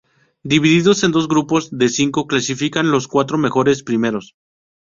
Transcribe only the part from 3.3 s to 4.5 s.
mejores primeros.